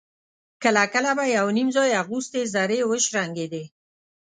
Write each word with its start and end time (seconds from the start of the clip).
کله 0.63 0.83
کله 0.93 1.11
به 1.17 1.25
يو 1.37 1.47
_نيم 1.57 1.67
ځای 1.75 1.91
اغوستې 2.01 2.41
زرې 2.53 2.79
وشرنګېدې. 2.89 3.63